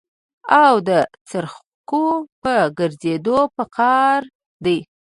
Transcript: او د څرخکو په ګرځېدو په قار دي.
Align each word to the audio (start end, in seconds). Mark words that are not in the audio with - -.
او 0.63 0.73
د 0.87 0.89
څرخکو 1.29 2.05
په 2.41 2.53
ګرځېدو 2.77 3.39
په 3.55 3.63
قار 3.77 4.21
دي. 4.65 4.79